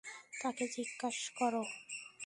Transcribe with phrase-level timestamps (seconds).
[0.41, 1.63] তাকে জিজ্ঞেস করো।